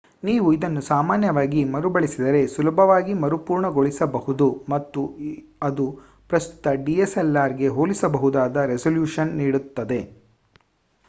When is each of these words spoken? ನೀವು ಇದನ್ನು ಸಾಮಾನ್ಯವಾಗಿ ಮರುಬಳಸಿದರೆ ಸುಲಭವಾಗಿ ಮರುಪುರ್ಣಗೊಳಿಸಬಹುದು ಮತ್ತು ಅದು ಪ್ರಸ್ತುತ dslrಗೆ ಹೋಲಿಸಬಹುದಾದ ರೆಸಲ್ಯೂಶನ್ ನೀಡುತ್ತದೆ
ನೀವು 0.23 0.47
ಇದನ್ನು 0.53 0.81
ಸಾಮಾನ್ಯವಾಗಿ 0.83 1.59
ಮರುಬಳಸಿದರೆ 1.73 2.47
ಸುಲಭವಾಗಿ 2.47 3.13
ಮರುಪುರ್ಣಗೊಳಿಸಬಹುದು 3.15 4.47
ಮತ್ತು 4.69 5.03
ಅದು 5.63 5.85
ಪ್ರಸ್ತುತ 6.29 6.67
dslrಗೆ 6.87 7.69
ಹೋಲಿಸಬಹುದಾದ 7.77 8.65
ರೆಸಲ್ಯೂಶನ್ 8.73 9.33
ನೀಡುತ್ತದೆ 9.37 10.01